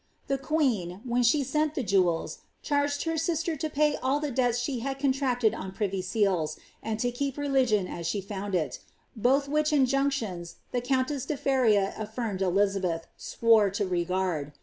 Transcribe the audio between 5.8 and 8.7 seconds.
seals, and to keep religion as she found